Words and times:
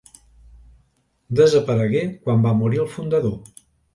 Desaparegué 1.41 2.03
quan 2.25 2.43
va 2.47 2.57
morir 2.63 2.83
el 2.87 2.91
fundador. 2.97 3.39